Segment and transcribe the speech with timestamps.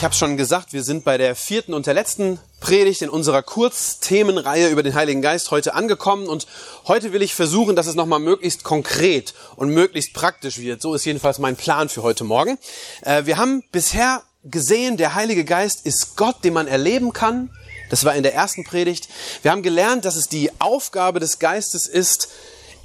[0.00, 3.42] Ich habe schon gesagt, wir sind bei der vierten und der letzten Predigt in unserer
[3.42, 6.46] Kurzthemenreihe über den Heiligen Geist heute angekommen und
[6.88, 10.80] heute will ich versuchen, dass es nochmal möglichst konkret und möglichst praktisch wird.
[10.80, 12.56] So ist jedenfalls mein Plan für heute Morgen.
[13.02, 17.50] Äh, wir haben bisher gesehen, der Heilige Geist ist Gott, den man erleben kann.
[17.90, 19.06] Das war in der ersten Predigt.
[19.42, 22.30] Wir haben gelernt, dass es die Aufgabe des Geistes ist,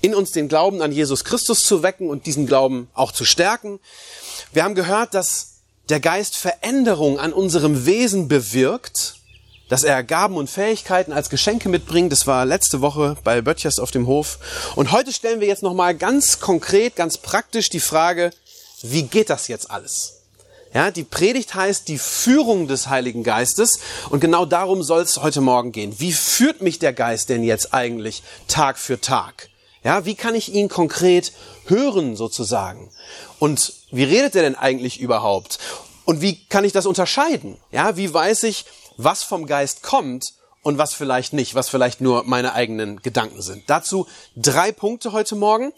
[0.02, 3.80] in uns den Glauben an Jesus Christus zu wecken und diesen Glauben auch zu stärken.
[4.52, 5.55] Wir haben gehört, dass
[5.90, 9.16] der Geist Veränderung an unserem Wesen bewirkt,
[9.70, 12.12] dass er Gaben und Fähigkeiten als Geschenke mitbringt.
[12.12, 14.40] Das war letzte Woche bei Böttchers auf dem Hof.
[14.76, 18.32] Und heute stellen wir jetzt nochmal ganz konkret, ganz praktisch die Frage,
[18.82, 20.22] wie geht das jetzt alles?
[20.74, 25.40] Ja, die Predigt heißt die Führung des Heiligen Geistes und genau darum soll es heute
[25.40, 25.96] Morgen gehen.
[26.00, 29.50] Wie führt mich der Geist denn jetzt eigentlich Tag für Tag?
[29.86, 31.32] Ja, wie kann ich ihn konkret
[31.68, 32.90] hören sozusagen?
[33.40, 35.60] Und wie redet er denn eigentlich überhaupt?
[36.06, 37.58] Und wie kann ich das unterscheiden?
[37.72, 38.66] Ja, wie weiß ich,
[38.98, 40.26] was vom Geist kommt
[40.62, 43.64] und was vielleicht nicht, was vielleicht nur meine eigenen Gedanken sind?
[43.68, 45.74] Dazu drei Punkte heute Morgen.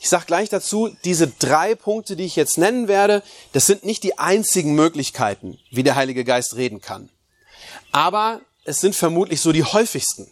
[0.00, 3.22] Ich sage gleich dazu, diese drei Punkte, die ich jetzt nennen werde,
[3.52, 7.08] das sind nicht die einzigen Möglichkeiten, wie der Heilige Geist reden kann.
[7.90, 10.30] Aber es sind vermutlich so die häufigsten.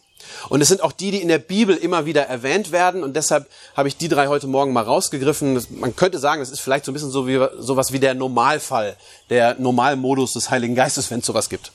[0.48, 3.03] Und es sind auch die, die in der Bibel immer wieder erwähnt werden.
[3.03, 5.64] Und deshalb habe ich die drei heute Morgen mal rausgegriffen.
[5.70, 8.97] Man könnte sagen, das ist vielleicht so ein bisschen so wie, sowas wie der Normalfall,
[9.31, 11.73] der Normalmodus des Heiligen Geistes, wenn es sowas gibt.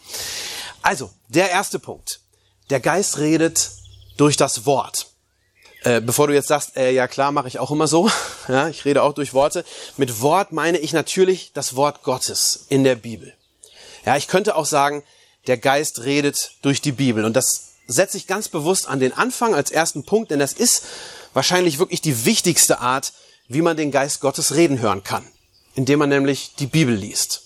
[0.81, 2.21] Also, der erste Punkt.
[2.70, 3.71] Der Geist redet
[4.17, 5.08] durch das Wort.
[5.83, 8.10] Äh, bevor du jetzt sagst, äh, ja klar, mache ich auch immer so.
[8.48, 9.66] Ja, ich rede auch durch Worte.
[9.98, 13.33] Mit Wort meine ich natürlich das Wort Gottes in der Bibel.
[14.05, 15.04] Ja, ich könnte auch sagen,
[15.48, 17.26] der Geist redet durch die Bibel.
[17.26, 20.83] Und das setze ich ganz bewusst an den Anfang als ersten Punkt, denn das ist
[21.33, 23.14] wahrscheinlich wirklich die wichtigste Art,
[23.48, 25.25] wie man den Geist Gottes reden hören kann,
[25.75, 27.43] indem man nämlich die Bibel liest.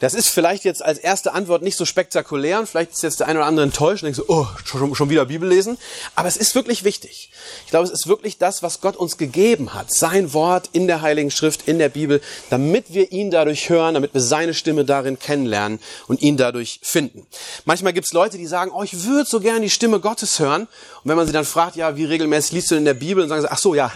[0.00, 3.28] Das ist vielleicht jetzt als erste Antwort nicht so spektakulär und vielleicht ist jetzt der
[3.28, 5.78] eine oder andere enttäuscht und denkt so, oh, schon, schon wieder Bibel lesen.
[6.14, 7.30] Aber es ist wirklich wichtig.
[7.64, 9.90] Ich glaube, es ist wirklich das, was Gott uns gegeben hat.
[9.90, 12.20] Sein Wort in der Heiligen Schrift, in der Bibel,
[12.50, 17.26] damit wir ihn dadurch hören, damit wir seine Stimme darin kennenlernen und ihn dadurch finden.
[17.64, 20.62] Manchmal gibt es Leute, die sagen, oh, ich würde so gern die Stimme Gottes hören.
[20.62, 23.22] Und wenn man sie dann fragt, ja, wie regelmäßig liest du in der Bibel?
[23.22, 23.90] Und sagen sie, ach so, ja,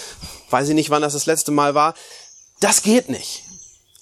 [0.50, 1.94] weiß ich nicht, wann das das letzte Mal war.
[2.60, 3.42] Das geht nicht.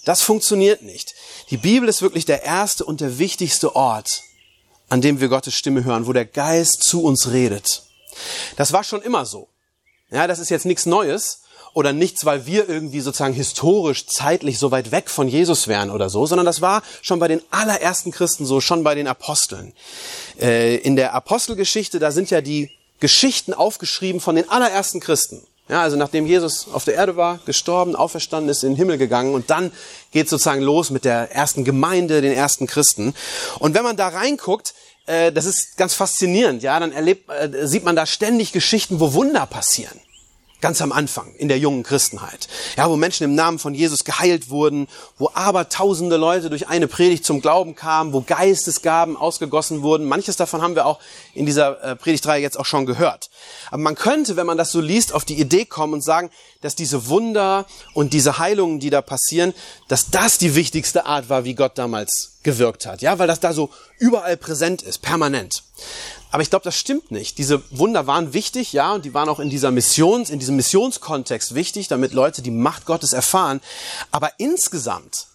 [0.04, 1.14] Das funktioniert nicht.
[1.50, 4.22] Die Bibel ist wirklich der erste und der wichtigste Ort,
[4.88, 7.82] an dem wir Gottes Stimme hören, wo der Geist zu uns redet.
[8.56, 9.48] Das war schon immer so.
[10.10, 11.42] Ja, das ist jetzt nichts Neues
[11.74, 16.08] oder nichts, weil wir irgendwie sozusagen historisch, zeitlich so weit weg von Jesus wären oder
[16.08, 19.72] so, sondern das war schon bei den allerersten Christen so, schon bei den Aposteln.
[20.40, 25.44] Äh, in der Apostelgeschichte, da sind ja die Geschichten aufgeschrieben von den allerersten Christen.
[25.68, 29.32] Ja, also nachdem Jesus auf der Erde war, gestorben, auferstanden ist, in den Himmel gegangen
[29.34, 29.72] und dann
[30.10, 33.14] geht sozusagen los mit der ersten Gemeinde, den ersten Christen.
[33.60, 34.74] Und wenn man da reinguckt,
[35.06, 39.14] äh, das ist ganz faszinierend, ja, dann erlebt, äh, sieht man da ständig Geschichten, wo
[39.14, 39.98] Wunder passieren.
[40.64, 42.48] Ganz am Anfang, in der jungen Christenheit.
[42.78, 44.88] Ja, wo Menschen im Namen von Jesus geheilt wurden,
[45.18, 50.06] wo aber tausende Leute durch eine Predigt zum Glauben kamen, wo Geistesgaben ausgegossen wurden.
[50.06, 51.00] Manches davon haben wir auch
[51.34, 53.28] in dieser äh, Predigtreihe jetzt auch schon gehört.
[53.66, 56.30] Aber man könnte, wenn man das so liest, auf die Idee kommen und sagen,
[56.62, 59.52] dass diese Wunder und diese Heilungen, die da passieren,
[59.88, 63.02] dass das die wichtigste Art war, wie Gott damals gewirkt hat.
[63.02, 65.62] Ja, weil das da so überall präsent ist, permanent.
[66.34, 67.38] Aber ich glaube, das stimmt nicht.
[67.38, 71.54] Diese Wunder waren wichtig, ja, und die waren auch in dieser Missions, in diesem Missionskontext
[71.54, 73.60] wichtig, damit Leute die Macht Gottes erfahren.
[74.10, 75.28] Aber insgesamt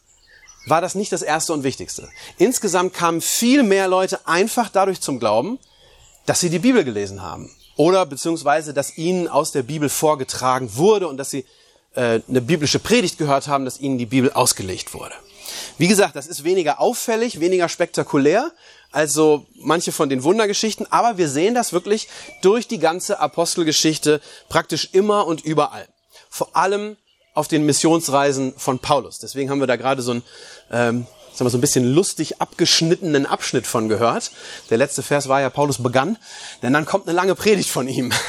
[0.66, 2.10] war das nicht das erste und wichtigste.
[2.38, 5.58] Insgesamt kamen viel mehr Leute einfach dadurch zum Glauben,
[6.26, 7.50] dass sie die Bibel gelesen haben.
[7.78, 11.46] Oder beziehungsweise, dass ihnen aus der Bibel vorgetragen wurde und dass sie
[11.96, 15.16] äh, eine biblische Predigt gehört haben, dass ihnen die Bibel ausgelegt wurde.
[15.78, 18.52] Wie gesagt, das ist weniger auffällig, weniger spektakulär,
[18.92, 22.08] also manche von den Wundergeschichten, aber wir sehen das wirklich
[22.42, 25.88] durch die ganze Apostelgeschichte praktisch immer und überall.
[26.30, 26.98] Vor allem
[27.34, 29.20] auf den Missionsreisen von Paulus.
[29.20, 30.24] Deswegen haben wir da gerade so ein,
[30.72, 34.32] ähm, sagen wir so ein bisschen lustig abgeschnittenen Abschnitt von gehört.
[34.70, 36.18] Der letzte Vers war ja, Paulus begann,
[36.62, 38.12] denn dann kommt eine lange Predigt von ihm.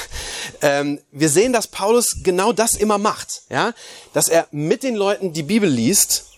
[0.63, 3.73] Ähm, wir sehen, dass Paulus genau das immer macht, ja,
[4.13, 6.30] dass er mit den Leuten die Bibel liest,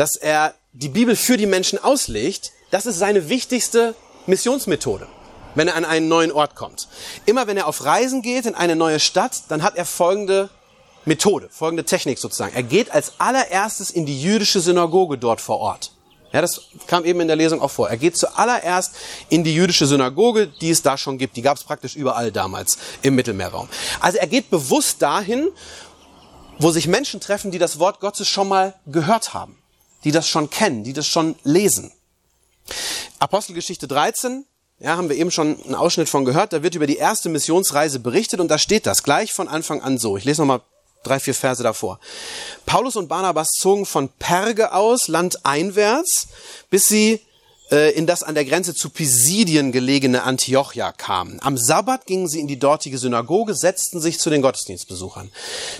[0.00, 3.94] dass er die Bibel für die Menschen auslegt, das ist seine wichtigste
[4.24, 5.06] Missionsmethode,
[5.54, 6.88] wenn er an einen neuen Ort kommt.
[7.26, 10.48] Immer wenn er auf Reisen geht in eine neue Stadt, dann hat er folgende
[11.04, 12.54] Methode, folgende Technik sozusagen.
[12.54, 15.92] Er geht als allererstes in die jüdische Synagoge dort vor Ort.
[16.32, 17.90] Ja, das kam eben in der Lesung auch vor.
[17.90, 18.94] Er geht zuallererst
[19.28, 21.36] in die jüdische Synagoge, die es da schon gibt.
[21.36, 23.68] Die gab es praktisch überall damals im Mittelmeerraum.
[24.00, 25.50] Also er geht bewusst dahin,
[26.58, 29.59] wo sich Menschen treffen, die das Wort Gottes schon mal gehört haben,
[30.04, 31.92] die das schon kennen, die das schon lesen.
[33.18, 34.44] Apostelgeschichte 13,
[34.78, 38.00] ja, haben wir eben schon einen Ausschnitt von gehört, da wird über die erste Missionsreise
[38.00, 40.16] berichtet und da steht das gleich von Anfang an so.
[40.16, 40.62] Ich lese nochmal
[41.02, 42.00] drei, vier Verse davor.
[42.66, 46.28] Paulus und Barnabas zogen von Perge aus, landeinwärts,
[46.70, 47.20] bis sie
[47.70, 51.38] in das an der Grenze zu Pisidien gelegene Antiochia kamen.
[51.40, 55.30] Am Sabbat gingen sie in die dortige Synagoge, setzten sich zu den Gottesdienstbesuchern.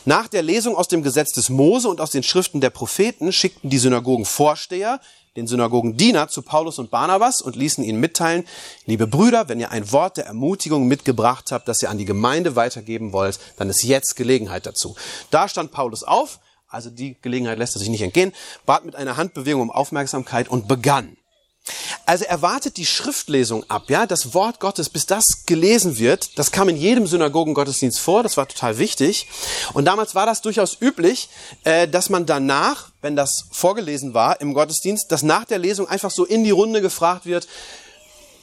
[0.04, 3.70] Nach der Lesung aus dem Gesetz des Mose und aus den Schriften der Propheten schickten
[3.70, 5.00] die Synagogenvorsteher
[5.36, 8.44] den Synagogendiener zu Paulus und Barnabas und ließen ihnen mitteilen,
[8.86, 12.56] liebe Brüder, wenn ihr ein Wort der Ermutigung mitgebracht habt, das ihr an die Gemeinde
[12.56, 14.96] weitergeben wollt, dann ist jetzt Gelegenheit dazu.
[15.30, 18.32] Da stand Paulus auf, also die Gelegenheit lässt er sich nicht entgehen,
[18.66, 21.16] bat mit einer Handbewegung um Aufmerksamkeit und begann.
[22.06, 26.38] Also er wartet die Schriftlesung ab, ja, das Wort Gottes, bis das gelesen wird.
[26.38, 29.28] Das kam in jedem Synagogengottesdienst vor, das war total wichtig.
[29.74, 31.28] Und damals war das durchaus üblich,
[31.64, 36.10] äh, dass man danach, wenn das vorgelesen war im Gottesdienst, dass nach der Lesung einfach
[36.10, 37.46] so in die Runde gefragt wird,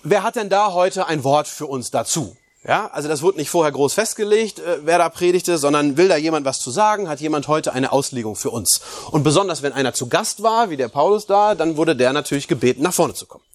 [0.03, 2.37] wer hat denn da heute ein Wort für uns dazu?
[2.67, 6.17] Ja, also das wurde nicht vorher groß festgelegt, äh, wer da predigte, sondern will da
[6.17, 8.81] jemand was zu sagen, hat jemand heute eine Auslegung für uns.
[9.09, 12.49] Und besonders wenn einer zu Gast war, wie der Paulus da, dann wurde der natürlich
[12.49, 13.45] gebeten, nach vorne zu kommen.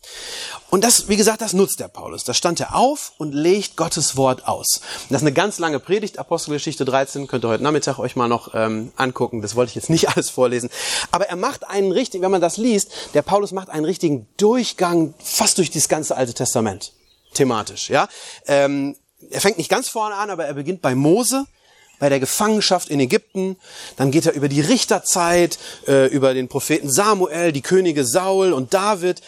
[0.70, 2.25] Und das, wie gesagt, das nutzt der Paulus.
[2.25, 4.81] Da stand er auf und legt Gottes Wort aus.
[5.03, 8.29] Und das ist eine ganz lange Predigt, Apostelgeschichte 13, könnt ihr heute Nachmittag euch mal
[8.29, 9.43] noch ähm, angucken.
[9.43, 10.70] Das wollte ich jetzt nicht alles vorlesen.
[11.11, 15.12] Aber er macht einen richtigen, wenn man das liest, der Paulus macht einen richtigen Durchgang
[15.23, 16.93] fast durch das ganze Alte Testament
[17.35, 17.91] thematisch.
[17.91, 18.08] Ja,
[18.47, 18.97] ähm,
[19.31, 21.47] er fängt nicht ganz vorne an, aber er beginnt bei Mose,
[21.99, 23.57] bei der Gefangenschaft in Ägypten.
[23.97, 28.75] Dann geht er über die Richterzeit, äh, über den Propheten Samuel, die Könige Saul und
[28.75, 29.23] David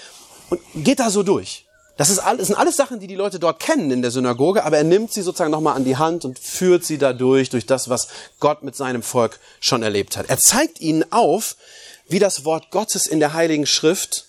[0.50, 1.64] und geht da so durch.
[1.96, 4.78] Das, ist alles, sind alles Sachen, die die Leute dort kennen in der Synagoge, aber
[4.78, 7.88] er nimmt sie sozusagen nochmal an die Hand und führt sie da durch, durch das,
[7.88, 8.08] was
[8.40, 10.28] Gott mit seinem Volk schon erlebt hat.
[10.28, 11.54] Er zeigt ihnen auf,
[12.08, 14.26] wie das Wort Gottes in der Heiligen Schrift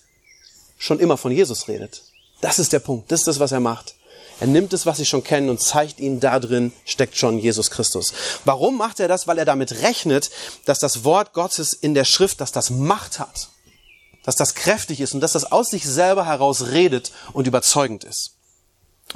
[0.78, 2.02] schon immer von Jesus redet.
[2.40, 3.10] Das ist der Punkt.
[3.10, 3.94] Das ist das, was er macht.
[4.38, 7.70] Er nimmt es, was sie schon kennen und zeigt ihnen, da drin steckt schon Jesus
[7.70, 8.12] Christus.
[8.44, 9.26] Warum macht er das?
[9.26, 10.30] Weil er damit rechnet,
[10.66, 13.48] dass das Wort Gottes in der Schrift, dass das Macht hat,
[14.24, 18.32] dass das kräftig ist und dass das aus sich selber heraus redet und überzeugend ist.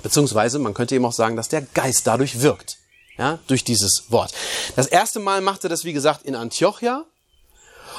[0.02, 2.78] Beziehungsweise, man könnte eben auch sagen, dass der Geist dadurch wirkt.
[3.19, 4.32] Ja, durch dieses Wort.
[4.76, 7.05] Das erste Mal macht er das, wie gesagt, in Antiochia.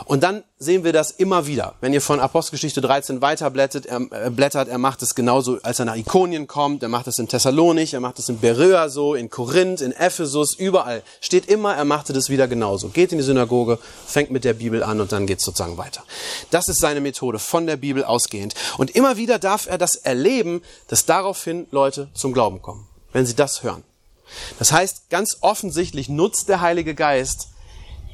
[0.06, 1.76] Und dann sehen wir das immer wieder.
[1.82, 5.86] Wenn ihr von Apostelgeschichte 13 weiterblättert, er, äh, blättert, er macht es genauso, als er
[5.86, 9.30] nach Ikonien kommt, er macht es in Thessalonich, er macht es in Beröa so, in
[9.30, 11.04] Korinth, in Ephesus, überall.
[11.20, 12.90] Steht immer, er machte das wieder genauso.
[12.90, 16.04] Geht in die Synagoge, fängt mit der Bibel an und dann geht es sozusagen weiter.
[16.52, 18.56] Das ist seine Methode, von der Bibel ausgehend.
[18.78, 23.36] Und immer wieder darf er das erleben, dass daraufhin Leute zum Glauben kommen, wenn sie
[23.36, 23.84] das hören.
[24.60, 27.50] Das heißt, ganz offensichtlich nutzt der Heilige Geist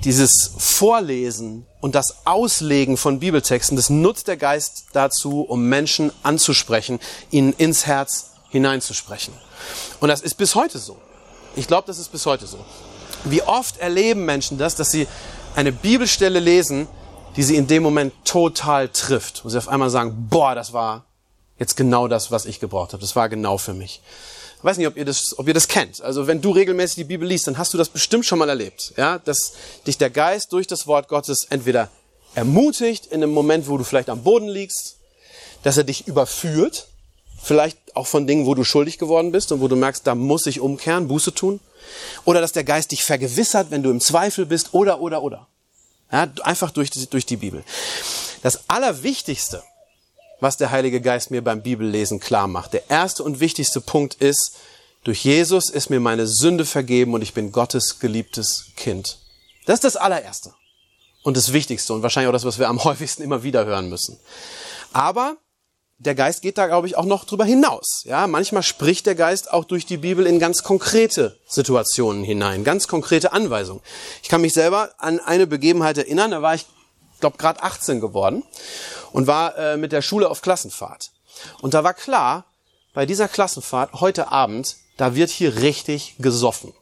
[0.04, 7.00] dieses Vorlesen und das Auslegen von Bibeltexten, das nutzt der Geist dazu, um Menschen anzusprechen,
[7.32, 9.34] ihnen ins Herz hineinzusprechen.
[10.00, 10.98] Und das ist bis heute so.
[11.56, 12.64] Ich glaube, das ist bis heute so.
[13.24, 15.08] Wie oft erleben Menschen das, dass sie
[15.56, 16.88] eine Bibelstelle lesen,
[17.36, 19.44] die sie in dem Moment total trifft.
[19.44, 21.06] Und sie auf einmal sagen, boah, das war
[21.60, 23.02] jetzt genau das, was ich gebraucht habe.
[23.02, 24.02] Das war genau für mich.
[24.58, 26.02] Ich weiß nicht, ob ihr das, ob ihr das kennt.
[26.02, 28.94] Also wenn du regelmäßig die Bibel liest, dann hast du das bestimmt schon mal erlebt,
[28.98, 29.54] ja, dass
[29.86, 31.90] dich der Geist durch das Wort Gottes entweder
[32.34, 34.98] ermutigt in einem Moment, wo du vielleicht am Boden liegst,
[35.64, 36.88] dass er dich überführt,
[37.42, 40.46] vielleicht auch von Dingen, wo du schuldig geworden bist und wo du merkst, da muss
[40.48, 41.60] ich umkehren, Buße tun,
[42.26, 45.48] oder dass der Geist dich vergewissert, wenn du im Zweifel bist, oder, oder, oder.
[46.12, 47.64] Ja, einfach durch, durch die Bibel.
[48.42, 49.62] Das Allerwichtigste
[50.40, 52.74] was der Heilige Geist mir beim Bibellesen klar macht.
[52.74, 54.56] Der erste und wichtigste Punkt ist,
[55.04, 59.20] durch Jesus ist mir meine Sünde vergeben und ich bin Gottes geliebtes Kind.
[59.66, 60.54] Das ist das allererste
[61.24, 64.20] und das Wichtigste und wahrscheinlich auch das, was wir am häufigsten immer wieder hören müssen.
[64.94, 65.38] Aber
[66.00, 68.04] der Geist geht da, glaube ich, auch noch drüber hinaus.
[68.06, 72.88] Ja, manchmal spricht der Geist auch durch die Bibel in ganz konkrete Situationen hinein, ganz
[72.88, 73.82] konkrete Anweisungen.
[74.22, 76.66] Ich kann mich selber an eine Begebenheit erinnern, da war ich,
[77.20, 78.44] glaube gerade 18 geworden
[79.12, 81.12] und war äh, mit der Schule auf Klassenfahrt.
[81.62, 82.46] Und da war klar,
[82.94, 86.74] bei dieser Klassenfahrt heute Abend, da wird hier richtig gesoffen.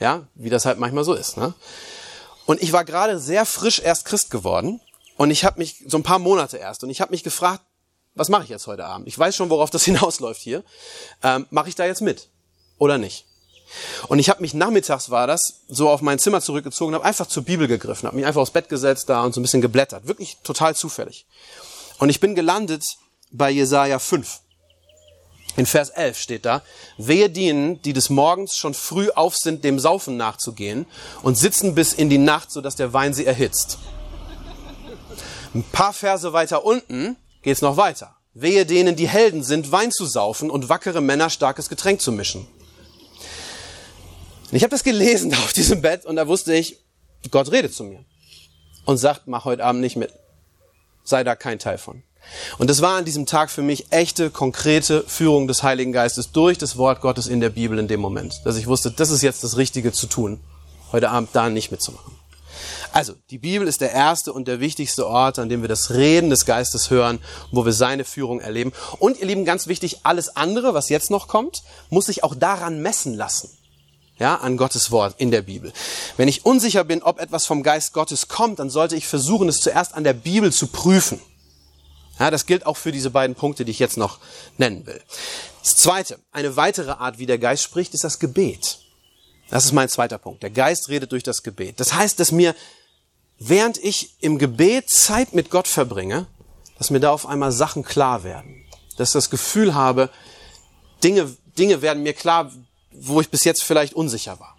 [0.00, 1.36] Ja, wie das halt manchmal so ist.
[1.36, 1.54] Ne?
[2.46, 4.80] Und ich war gerade sehr frisch erst Christ geworden
[5.16, 7.62] Und ich habe mich, so ein paar Monate erst, und ich habe mich gefragt,
[8.14, 9.08] was mache ich jetzt heute Abend?
[9.08, 10.64] Ich weiß schon, worauf das hinausläuft hier.
[11.22, 12.28] Ähm, mache ich da jetzt mit
[12.78, 13.26] oder nicht?
[14.08, 17.44] Und ich habe mich nachmittags war das so auf mein Zimmer zurückgezogen, habe einfach zur
[17.44, 20.38] Bibel gegriffen, habe mich einfach aufs Bett gesetzt da und so ein bisschen geblättert, wirklich
[20.42, 21.26] total zufällig.
[21.98, 22.84] Und ich bin gelandet
[23.30, 24.40] bei Jesaja 5.
[25.56, 26.62] In Vers 11 steht da,
[26.98, 30.86] wehe denen, die des Morgens schon früh auf sind, dem Saufen nachzugehen
[31.22, 33.78] und sitzen bis in die Nacht, sodass der Wein sie erhitzt.
[35.54, 38.16] Ein paar Verse weiter unten geht's noch weiter.
[38.32, 42.48] Wehe denen, die Helden sind, Wein zu saufen und wackere Männer starkes Getränk zu mischen.
[44.52, 46.78] Ich habe das gelesen auf diesem Bett und da wusste ich,
[47.30, 48.04] Gott redet zu mir
[48.84, 50.12] und sagt, mach heute Abend nicht mit.
[51.04, 52.02] Sei da kein Teil von.
[52.58, 56.56] Und das war an diesem Tag für mich echte, konkrete Führung des Heiligen Geistes durch
[56.56, 58.40] das Wort Gottes in der Bibel in dem Moment.
[58.44, 60.40] Dass ich wusste, das ist jetzt das Richtige zu tun,
[60.92, 62.14] heute Abend da nicht mitzumachen.
[62.92, 66.30] Also, die Bibel ist der erste und der wichtigste Ort, an dem wir das Reden
[66.30, 67.18] des Geistes hören,
[67.50, 68.72] wo wir seine Führung erleben.
[69.00, 72.80] Und ihr Lieben, ganz wichtig, alles andere, was jetzt noch kommt, muss sich auch daran
[72.80, 73.50] messen lassen.
[74.18, 75.72] Ja, an Gottes Wort in der Bibel.
[76.16, 79.58] Wenn ich unsicher bin, ob etwas vom Geist Gottes kommt, dann sollte ich versuchen, es
[79.58, 81.20] zuerst an der Bibel zu prüfen.
[82.20, 84.18] Ja, das gilt auch für diese beiden Punkte, die ich jetzt noch
[84.56, 85.00] nennen will.
[85.62, 88.78] Das zweite, eine weitere Art, wie der Geist spricht, ist das Gebet.
[89.50, 90.42] Das ist mein zweiter Punkt.
[90.42, 91.80] Der Geist redet durch das Gebet.
[91.80, 92.54] Das heißt, dass mir,
[93.38, 96.26] während ich im Gebet Zeit mit Gott verbringe,
[96.78, 98.64] dass mir da auf einmal Sachen klar werden.
[98.96, 100.10] Dass ich das Gefühl habe,
[101.02, 102.52] Dinge, Dinge werden mir klar,
[102.98, 104.56] wo ich bis jetzt vielleicht unsicher war.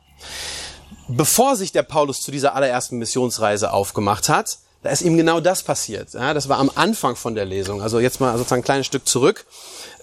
[1.08, 5.64] Bevor sich der Paulus zu dieser allerersten Missionsreise aufgemacht hat, da ist ihm genau das
[5.64, 6.14] passiert.
[6.14, 7.82] Ja, das war am Anfang von der Lesung.
[7.82, 9.48] Also jetzt mal sozusagen ein kleines Stück zurück.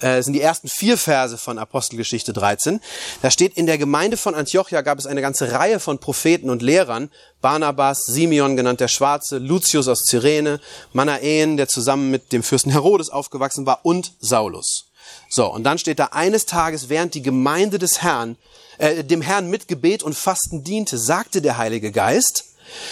[0.01, 2.81] Äh, das sind die ersten vier Verse von Apostelgeschichte 13.
[3.21, 6.61] Da steht, in der Gemeinde von Antiochia gab es eine ganze Reihe von Propheten und
[6.61, 7.09] Lehrern.
[7.39, 10.59] Barnabas, Simeon genannt der Schwarze, Lucius aus Cyrene,
[10.91, 14.91] Manaen, der zusammen mit dem Fürsten Herodes aufgewachsen war und Saulus.
[15.35, 18.37] So, und dann steht da, eines Tages, während die Gemeinde des Herrn,
[18.77, 22.45] äh, dem Herrn mit Gebet und Fasten diente, sagte der Heilige Geist,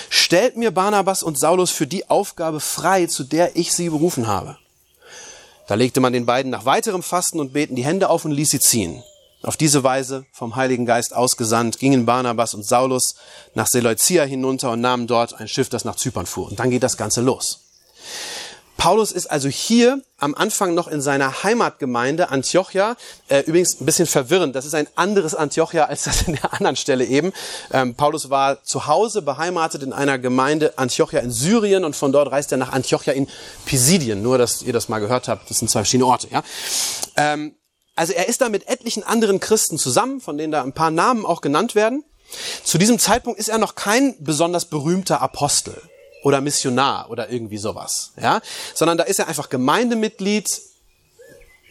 [0.10, 4.58] Stellt mir Barnabas und Saulus für die Aufgabe frei, zu der ich sie berufen habe.
[5.68, 8.50] Da legte man den beiden nach weiterem Fasten und Beten die Hände auf und ließ
[8.50, 9.04] sie ziehen.
[9.44, 13.16] Auf diese Weise, vom Heiligen Geist ausgesandt, gingen Barnabas und Saulus
[13.54, 16.50] nach Seleucia hinunter und nahmen dort ein Schiff, das nach Zypern fuhr.
[16.50, 17.60] Und dann geht das Ganze los.
[18.82, 22.98] Paulus ist also hier am Anfang noch in seiner Heimatgemeinde Antiochia.
[23.28, 24.56] Äh, übrigens ein bisschen verwirrend.
[24.56, 27.32] Das ist ein anderes Antiochia als das in der anderen Stelle eben.
[27.72, 32.32] Ähm, Paulus war zu Hause beheimatet in einer Gemeinde Antiochia in Syrien und von dort
[32.32, 33.28] reist er nach Antiochia in
[33.66, 34.24] Pisidien.
[34.24, 35.52] Nur, dass ihr das mal gehört habt.
[35.52, 36.30] Das sind zwei verschiedene Orte.
[36.32, 36.42] Ja.
[37.18, 37.54] Ähm,
[37.96, 41.24] also er ist da mit etlichen anderen Christen zusammen, von denen da ein paar Namen
[41.24, 42.04] auch genannt werden.
[42.64, 45.80] Zu diesem Zeitpunkt ist er noch kein besonders berühmter Apostel
[46.24, 48.42] oder Missionar oder irgendwie sowas, ja,
[48.74, 50.62] sondern da ist er einfach Gemeindemitglied.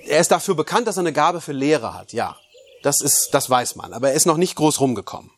[0.06, 2.36] Er ist dafür bekannt, dass er eine Gabe für Lehre hat, ja.
[2.82, 5.30] Das ist, das weiß man, aber er ist noch nicht groß rumgekommen.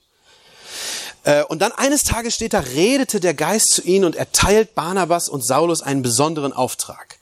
[1.24, 5.28] Äh, und dann eines Tages steht da, redete der Geist zu ihnen und erteilt Barnabas
[5.28, 7.18] und Saulus einen besonderen Auftrag.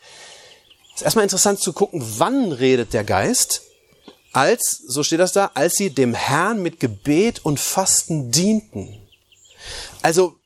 [0.95, 3.63] Ist erstmal interessant zu gucken, wann redet der Geist?
[4.33, 9.09] Als, so steht das da, als sie dem Herrn mit Gebet und Fasten dienten.
[10.03, 10.37] Also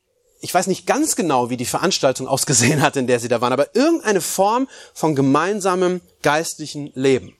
[0.45, 3.51] ich weiß nicht ganz genau, wie die Veranstaltung ausgesehen hat, in der sie da waren,
[3.51, 7.35] aber irgendeine Form von gemeinsamem geistlichen Leben.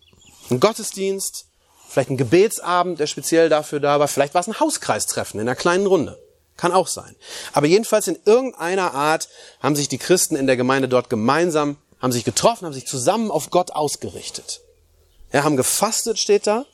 [0.49, 1.45] Ein Gottesdienst,
[1.87, 5.55] vielleicht ein Gebetsabend, der speziell dafür da war, vielleicht war es ein Hauskreistreffen in einer
[5.55, 6.19] kleinen Runde.
[6.57, 7.15] Kann auch sein.
[7.53, 12.11] Aber jedenfalls in irgendeiner Art haben sich die Christen in der Gemeinde dort gemeinsam, haben
[12.11, 14.61] sich getroffen, haben sich zusammen auf Gott ausgerichtet.
[15.31, 16.65] Ja, haben gefastet, steht da,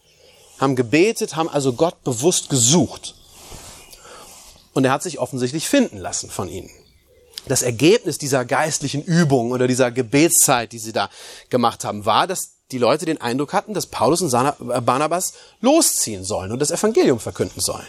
[0.59, 3.15] haben gebetet, haben also Gott bewusst gesucht.
[4.73, 6.69] Und er hat sich offensichtlich finden lassen von ihnen.
[7.47, 11.09] Das Ergebnis dieser geistlichen Übung oder dieser Gebetszeit, die sie da
[11.49, 16.23] gemacht haben, war, dass die Leute den Eindruck hatten, dass Paulus und äh, Barnabas losziehen
[16.23, 17.87] sollen und das Evangelium verkünden sollen.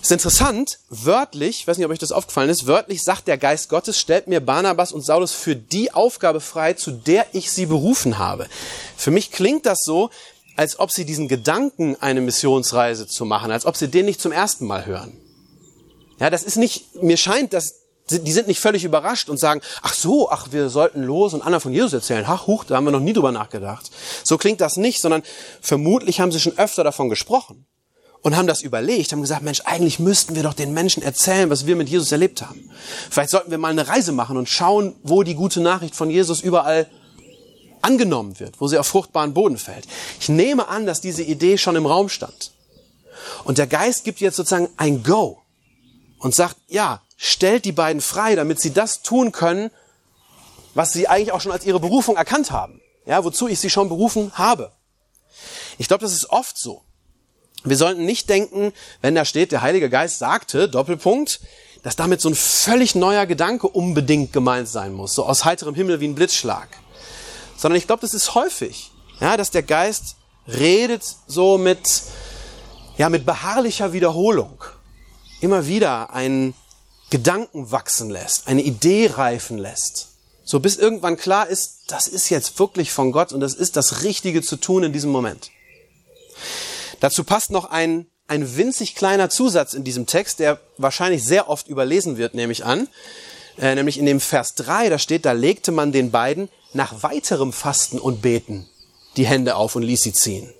[0.00, 3.68] Ist interessant, wörtlich, ich weiß nicht, ob euch das aufgefallen ist, wörtlich sagt der Geist
[3.68, 8.18] Gottes, stellt mir Barnabas und Saulus für die Aufgabe frei, zu der ich sie berufen
[8.18, 8.48] habe.
[8.96, 10.10] Für mich klingt das so,
[10.56, 14.32] als ob sie diesen Gedanken, eine Missionsreise zu machen, als ob sie den nicht zum
[14.32, 15.16] ersten Mal hören.
[16.22, 19.92] Ja, das ist nicht, mir scheint, dass die sind nicht völlig überrascht und sagen, ach
[19.92, 22.24] so, ach, wir sollten los und Anna von Jesus erzählen.
[22.28, 23.90] Ach, huch, da haben wir noch nie drüber nachgedacht.
[24.22, 25.24] So klingt das nicht, sondern
[25.60, 27.66] vermutlich haben sie schon öfter davon gesprochen
[28.20, 31.66] und haben das überlegt, haben gesagt, Mensch, eigentlich müssten wir doch den Menschen erzählen, was
[31.66, 32.70] wir mit Jesus erlebt haben.
[33.10, 36.40] Vielleicht sollten wir mal eine Reise machen und schauen, wo die gute Nachricht von Jesus
[36.40, 36.88] überall
[37.80, 39.88] angenommen wird, wo sie auf fruchtbaren Boden fällt.
[40.20, 42.52] Ich nehme an, dass diese Idee schon im Raum stand.
[43.42, 45.41] Und der Geist gibt jetzt sozusagen ein Go
[46.22, 49.70] und sagt, ja, stellt die beiden frei, damit sie das tun können,
[50.74, 52.80] was sie eigentlich auch schon als ihre Berufung erkannt haben.
[53.04, 54.70] Ja, wozu ich sie schon berufen habe.
[55.76, 56.82] Ich glaube, das ist oft so.
[57.64, 61.40] Wir sollten nicht denken, wenn da steht, der Heilige Geist sagte, Doppelpunkt,
[61.82, 65.98] dass damit so ein völlig neuer Gedanke unbedingt gemeint sein muss, so aus heiterem Himmel
[66.00, 66.68] wie ein Blitzschlag.
[67.56, 72.02] Sondern ich glaube, das ist häufig, ja, dass der Geist redet so mit,
[72.96, 74.64] ja, mit beharrlicher Wiederholung.
[75.42, 76.54] Immer wieder einen
[77.10, 80.10] Gedanken wachsen lässt, eine Idee reifen lässt.
[80.44, 84.04] So bis irgendwann klar ist, das ist jetzt wirklich von Gott und das ist das
[84.04, 85.50] Richtige zu tun in diesem Moment.
[87.00, 91.66] Dazu passt noch ein, ein winzig kleiner Zusatz in diesem Text, der wahrscheinlich sehr oft
[91.66, 92.86] überlesen wird, nehme ich an.
[93.58, 97.52] Äh, nämlich in dem Vers 3, da steht, da legte man den beiden nach weiterem
[97.52, 98.68] Fasten und Beten
[99.16, 100.54] die Hände auf und ließ sie ziehen.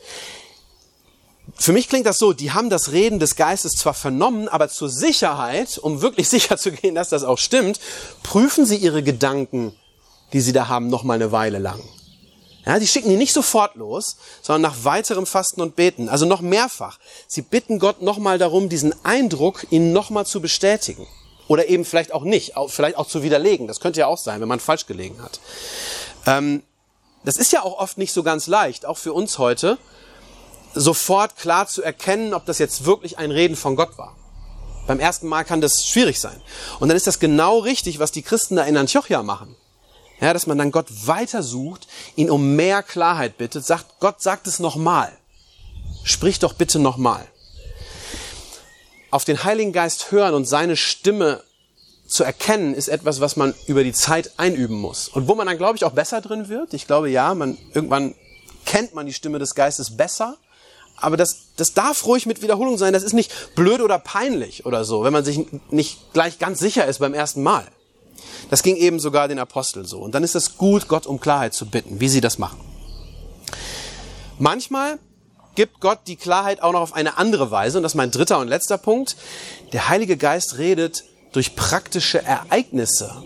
[1.57, 4.89] Für mich klingt das so, die haben das Reden des Geistes zwar vernommen, aber zur
[4.89, 7.81] Sicherheit, um wirklich sicher zu gehen, dass das auch stimmt,
[8.23, 9.75] prüfen sie ihre Gedanken,
[10.33, 11.83] die sie da haben, noch mal eine Weile lang.
[12.65, 16.41] Ja, die schicken die nicht sofort los, sondern nach weiterem Fasten und Beten, also noch
[16.41, 16.99] mehrfach.
[17.27, 21.07] Sie bitten Gott nochmal darum, diesen Eindruck ihnen nochmal zu bestätigen.
[21.49, 23.67] Oder eben vielleicht auch nicht, vielleicht auch zu widerlegen.
[23.67, 25.41] Das könnte ja auch sein, wenn man falsch gelegen hat.
[26.25, 26.63] Ähm,
[27.25, 29.77] das ist ja auch oft nicht so ganz leicht, auch für uns heute,
[30.75, 34.17] sofort klar zu erkennen, ob das jetzt wirklich ein Reden von Gott war.
[34.87, 36.41] Beim ersten Mal kann das schwierig sein.
[36.81, 39.55] Und dann ist das genau richtig, was die Christen da in Antiochia machen.
[40.21, 44.47] Ja, dass man dann Gott weiter sucht, ihn um mehr Klarheit bittet, sagt, Gott sagt
[44.47, 45.13] es nochmal.
[46.05, 47.27] Sprich doch bitte nochmal.
[49.11, 51.43] Auf den Heiligen Geist hören und seine Stimme
[52.07, 55.09] zu erkennen, ist etwas, was man über die Zeit einüben muss.
[55.09, 56.75] Und wo man dann, glaube ich, auch besser drin wird.
[56.75, 58.15] Ich glaube, ja, man, irgendwann
[58.65, 60.37] kennt man die Stimme des Geistes besser.
[61.03, 62.93] Aber das, das darf ruhig mit Wiederholung sein.
[62.93, 66.87] Das ist nicht blöd oder peinlich oder so, wenn man sich nicht gleich ganz sicher
[66.87, 67.67] ist beim ersten Mal.
[68.51, 69.99] Das ging eben sogar den Aposteln so.
[69.99, 72.61] Und dann ist es gut, Gott um Klarheit zu bitten, wie sie das machen.
[74.39, 74.99] Manchmal
[75.55, 77.79] gibt Gott die Klarheit auch noch auf eine andere Weise.
[77.79, 79.17] Und das ist mein dritter und letzter Punkt.
[79.73, 83.25] Der Heilige Geist redet durch praktische Ereignisse.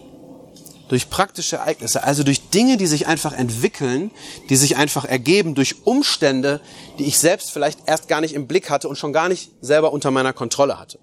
[0.88, 4.10] Durch praktische Ereignisse, also durch Dinge, die sich einfach entwickeln,
[4.48, 6.60] die sich einfach ergeben, durch Umstände,
[6.98, 9.92] die ich selbst vielleicht erst gar nicht im Blick hatte und schon gar nicht selber
[9.92, 10.98] unter meiner Kontrolle hatte.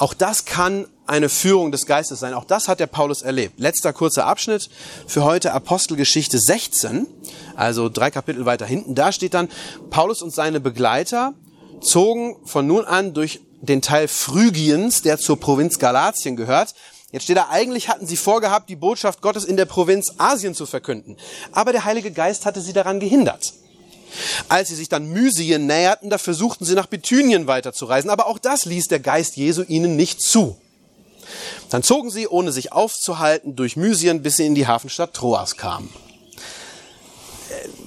[0.00, 2.32] Auch das kann eine Führung des Geistes sein.
[2.32, 3.60] Auch das hat der Paulus erlebt.
[3.60, 4.70] Letzter kurzer Abschnitt
[5.06, 7.06] für heute Apostelgeschichte 16,
[7.54, 8.94] also drei Kapitel weiter hinten.
[8.94, 9.48] Da steht dann,
[9.90, 11.34] Paulus und seine Begleiter
[11.82, 16.74] zogen von nun an durch den Teil Phrygiens, der zur Provinz Galatien gehört.
[17.12, 20.64] Jetzt steht da, eigentlich hatten sie vorgehabt, die Botschaft Gottes in der Provinz Asien zu
[20.64, 21.16] verkünden.
[21.52, 23.52] Aber der Heilige Geist hatte sie daran gehindert.
[24.48, 28.64] Als sie sich dann Mysien näherten, da versuchten sie nach Bithynien weiterzureisen, aber auch das
[28.64, 30.56] ließ der Geist Jesu ihnen nicht zu.
[31.68, 35.92] Dann zogen sie, ohne sich aufzuhalten, durch Mysien, bis sie in die Hafenstadt Troas kamen.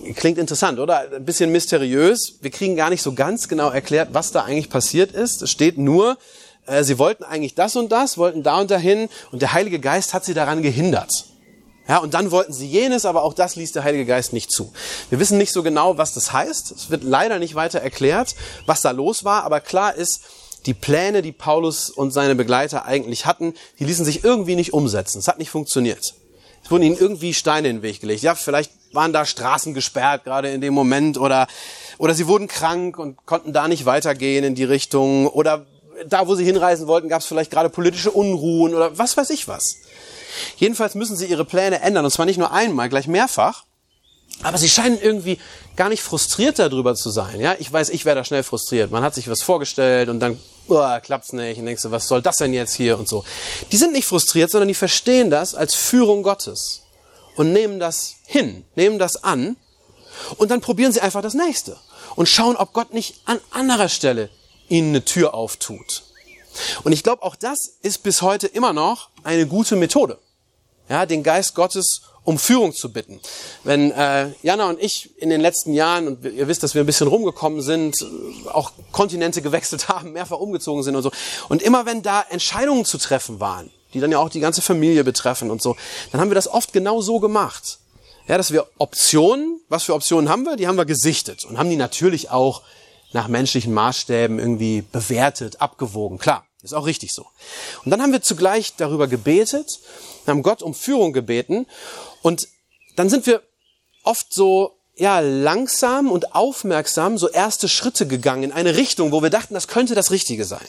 [0.05, 1.11] Äh, klingt interessant, oder?
[1.13, 2.35] Ein bisschen mysteriös.
[2.41, 5.41] Wir kriegen gar nicht so ganz genau erklärt, was da eigentlich passiert ist.
[5.41, 6.17] Es steht nur,
[6.65, 10.13] äh, sie wollten eigentlich das und das, wollten da und dahin und der Heilige Geist
[10.13, 11.11] hat sie daran gehindert.
[11.87, 14.71] Ja, und dann wollten sie jenes, aber auch das ließ der Heilige Geist nicht zu.
[15.09, 16.71] Wir wissen nicht so genau, was das heißt.
[16.71, 20.21] Es wird leider nicht weiter erklärt, was da los war, aber klar ist,
[20.65, 25.19] die Pläne, die Paulus und seine Begleiter eigentlich hatten, die ließen sich irgendwie nicht umsetzen.
[25.19, 26.13] Es hat nicht funktioniert.
[26.63, 28.23] Es wurden ihnen irgendwie Steine in den Weg gelegt.
[28.23, 31.47] Ja, vielleicht waren da Straßen gesperrt, gerade in dem Moment, oder,
[31.97, 35.65] oder sie wurden krank und konnten da nicht weitergehen in die Richtung, oder
[36.07, 39.47] da, wo sie hinreisen wollten, gab es vielleicht gerade politische Unruhen oder was weiß ich
[39.47, 39.77] was.
[40.57, 43.63] Jedenfalls müssen sie ihre Pläne ändern, und zwar nicht nur einmal, gleich mehrfach.
[44.41, 45.39] Aber sie scheinen irgendwie
[45.75, 47.39] gar nicht frustriert darüber zu sein.
[47.39, 48.89] Ja, ich weiß, ich wäre da schnell frustriert.
[48.89, 51.59] Man hat sich was vorgestellt und dann oh, klappt's nicht.
[51.59, 53.23] Und denkst du, was soll das denn jetzt hier und so.
[53.71, 56.81] Die sind nicht frustriert, sondern die verstehen das als Führung Gottes
[57.35, 59.55] und nehmen das hin, nehmen das an
[60.37, 61.77] und dann probieren sie einfach das nächste
[62.15, 64.29] und schauen, ob Gott nicht an anderer Stelle
[64.69, 66.03] ihnen eine Tür auftut.
[66.83, 70.17] Und ich glaube, auch das ist bis heute immer noch eine gute Methode.
[70.89, 73.19] Ja, den Geist Gottes um Führung zu bitten.
[73.63, 76.85] Wenn äh, Jana und ich in den letzten Jahren, und ihr wisst, dass wir ein
[76.85, 77.95] bisschen rumgekommen sind,
[78.51, 81.11] auch Kontinente gewechselt haben, mehrfach umgezogen sind und so,
[81.49, 85.03] und immer wenn da Entscheidungen zu treffen waren, die dann ja auch die ganze Familie
[85.03, 85.75] betreffen und so,
[86.11, 87.79] dann haben wir das oft genau so gemacht.
[88.27, 90.55] Ja, dass wir Optionen, was für Optionen haben wir?
[90.55, 92.61] Die haben wir gesichtet und haben die natürlich auch
[93.13, 96.17] nach menschlichen Maßstäben irgendwie bewertet, abgewogen.
[96.17, 97.25] Klar, ist auch richtig so.
[97.85, 99.67] Und dann haben wir zugleich darüber gebetet,
[100.27, 101.67] haben Gott um Führung gebeten
[102.21, 102.47] und
[102.95, 103.41] dann sind wir
[104.03, 109.29] oft so ja, langsam und aufmerksam so erste Schritte gegangen in eine Richtung, wo wir
[109.29, 110.67] dachten, das könnte das Richtige sein.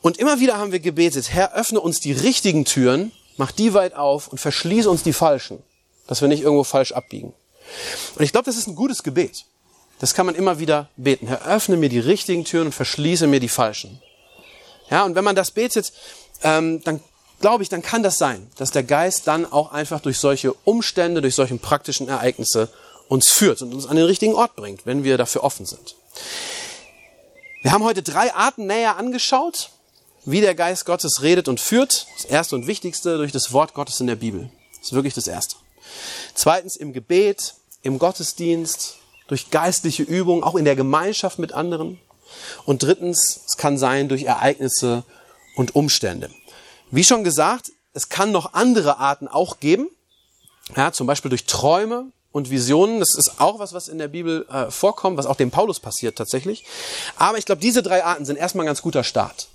[0.00, 3.94] Und immer wieder haben wir gebetet, Herr, öffne uns die richtigen Türen, mach die weit
[3.94, 5.62] auf und verschließe uns die falschen,
[6.06, 7.32] dass wir nicht irgendwo falsch abbiegen.
[8.16, 9.44] Und ich glaube, das ist ein gutes Gebet.
[10.02, 11.28] Das kann man immer wieder beten.
[11.28, 14.02] Herr, öffne mir die richtigen Türen und verschließe mir die falschen.
[14.90, 15.92] Ja, und wenn man das betet,
[16.42, 17.00] ähm, dann
[17.40, 21.22] glaube ich, dann kann das sein, dass der Geist dann auch einfach durch solche Umstände,
[21.22, 22.68] durch solche praktischen Ereignisse
[23.06, 25.94] uns führt und uns an den richtigen Ort bringt, wenn wir dafür offen sind.
[27.62, 29.70] Wir haben heute drei Arten näher angeschaut,
[30.24, 32.08] wie der Geist Gottes redet und führt.
[32.16, 34.50] Das erste und wichtigste durch das Wort Gottes in der Bibel.
[34.78, 35.54] Das ist wirklich das erste.
[36.34, 41.98] Zweitens im Gebet, im Gottesdienst, durch geistliche Übungen, auch in der Gemeinschaft mit anderen.
[42.64, 45.04] Und drittens, es kann sein durch Ereignisse
[45.56, 46.30] und Umstände.
[46.90, 49.88] Wie schon gesagt, es kann noch andere Arten auch geben.
[50.76, 53.00] Ja, zum Beispiel durch Träume und Visionen.
[53.00, 56.16] Das ist auch was, was in der Bibel äh, vorkommt, was auch dem Paulus passiert
[56.16, 56.64] tatsächlich.
[57.16, 59.48] Aber ich glaube, diese drei Arten sind erstmal ein ganz guter Start.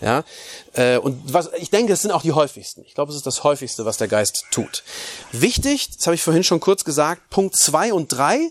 [0.00, 0.24] Ja,
[0.72, 2.82] äh, und was ich denke, es sind auch die häufigsten.
[2.84, 4.82] Ich glaube, es ist das häufigste, was der Geist tut.
[5.30, 8.50] Wichtig, das habe ich vorhin schon kurz gesagt, Punkt zwei und drei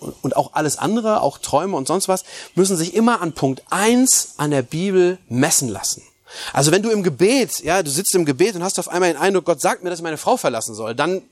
[0.00, 4.34] und auch alles andere, auch Träume und sonst was, müssen sich immer an Punkt eins
[4.36, 6.02] an der Bibel messen lassen.
[6.52, 9.20] Also wenn du im Gebet, ja, du sitzt im Gebet und hast auf einmal den
[9.20, 11.22] Eindruck, Gott sagt mir, dass ich meine Frau verlassen soll, dann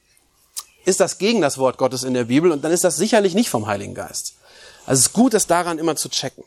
[0.84, 3.50] ist das gegen das Wort Gottes in der Bibel und dann ist das sicherlich nicht
[3.50, 4.34] vom Heiligen Geist.
[4.86, 6.44] Also es ist gut, das daran immer zu checken.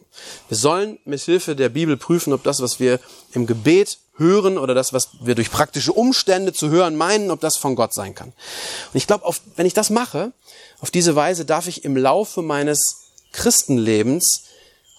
[0.47, 2.99] Wir sollen mit Hilfe der Bibel prüfen, ob das, was wir
[3.34, 7.58] im Gebet hören oder das, was wir durch praktische Umstände zu hören meinen, ob das
[7.58, 8.29] von Gott sein kann.
[8.29, 10.32] Und ich glaube, wenn ich das mache,
[10.79, 14.43] auf diese Weise darf ich im Laufe meines Christenlebens,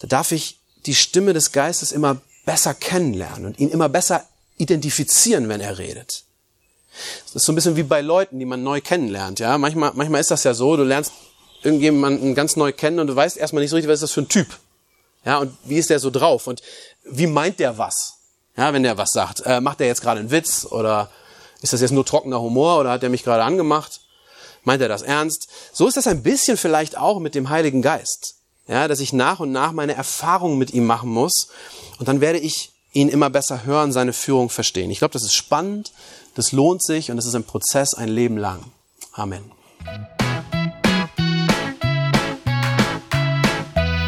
[0.00, 4.24] da darf ich die Stimme des Geistes immer besser kennenlernen und ihn immer besser
[4.56, 6.24] identifizieren, wenn er redet.
[7.24, 9.38] Das ist so ein bisschen wie bei Leuten, die man neu kennenlernt.
[9.38, 11.12] Ja, manchmal, manchmal ist das ja so, du lernst
[11.62, 14.22] irgendjemanden ganz neu kennen und du weißt erstmal nicht so richtig, was ist das für
[14.22, 14.48] ein Typ.
[15.24, 16.62] Ja, und wie ist der so drauf und
[17.04, 18.19] wie meint der was?
[18.60, 19.40] Ja, wenn der was sagt.
[19.46, 21.10] Äh, macht der jetzt gerade einen Witz oder
[21.62, 24.02] ist das jetzt nur trockener Humor oder hat der mich gerade angemacht?
[24.64, 25.48] Meint er das ernst?
[25.72, 28.34] So ist das ein bisschen vielleicht auch mit dem Heiligen Geist.
[28.68, 31.48] Ja, dass ich nach und nach meine Erfahrungen mit ihm machen muss
[31.98, 34.90] und dann werde ich ihn immer besser hören, seine Führung verstehen.
[34.90, 35.92] Ich glaube, das ist spannend,
[36.34, 38.62] das lohnt sich und es ist ein Prozess ein Leben lang.
[39.12, 39.50] Amen.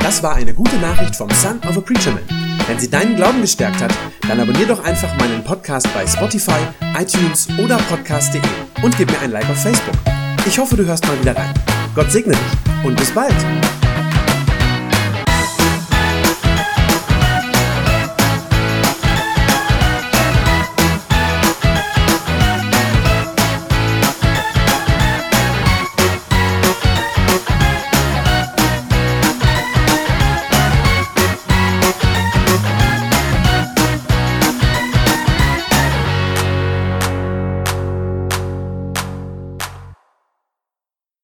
[0.01, 2.42] Das war eine gute Nachricht vom Son of a Preacher Man.
[2.73, 3.93] Wenn sie deinen Glauben gestärkt hat,
[4.27, 6.57] dann abonnier doch einfach meinen Podcast bei Spotify,
[6.99, 8.41] iTunes oder podcast.de
[8.83, 9.95] und gib mir ein Like auf Facebook.
[10.47, 11.53] Ich hoffe, du hörst mal wieder rein.
[11.95, 13.35] Gott segne dich und bis bald.